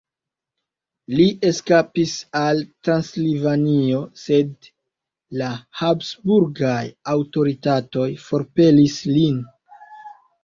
[1.17, 4.69] Li eskapis al Transilvanio, sed
[5.41, 5.49] la
[5.81, 6.81] habsburgaj
[7.15, 9.39] aŭtoritatoj forpelis lin.